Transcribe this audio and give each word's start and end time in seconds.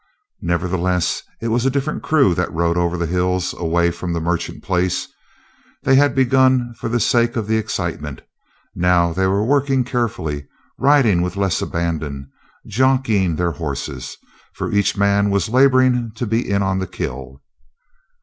Nevertheless, 0.41 1.21
it 1.43 1.49
was 1.49 1.63
a 1.63 1.69
different 1.69 2.01
crew 2.01 2.33
that 2.33 2.51
rode 2.51 2.75
over 2.75 2.97
the 2.97 3.05
hills 3.05 3.53
away 3.53 3.91
from 3.91 4.13
the 4.13 4.19
Merchant 4.19 4.63
place. 4.63 5.07
They 5.83 5.93
had 5.93 6.15
begun 6.15 6.73
for 6.73 6.89
the 6.89 6.99
sake 6.99 7.35
of 7.35 7.45
the 7.45 7.57
excitement. 7.57 8.23
Now 8.73 9.13
they 9.13 9.27
were 9.27 9.45
working 9.45 9.83
carefully, 9.83 10.47
riding 10.79 11.21
with 11.21 11.37
less 11.37 11.61
abandon, 11.61 12.31
jockeying 12.65 13.35
their 13.35 13.51
horses, 13.51 14.17
for 14.55 14.71
each 14.71 14.97
man 14.97 15.29
was 15.29 15.49
laboring 15.49 16.13
to 16.15 16.25
be 16.25 16.49
in 16.49 16.63
on 16.63 16.79
the 16.79 16.87
kill. 16.87 17.39